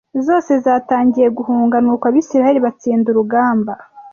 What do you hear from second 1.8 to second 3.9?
nuko Abisirayeli batsinda urugamba